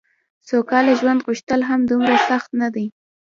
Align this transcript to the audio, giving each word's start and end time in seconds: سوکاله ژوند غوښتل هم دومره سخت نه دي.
سوکاله 0.47 0.93
ژوند 0.99 1.21
غوښتل 1.27 1.61
هم 1.69 1.81
دومره 1.89 2.15
سخت 2.29 2.49
نه 2.61 2.67
دي. 2.75 2.85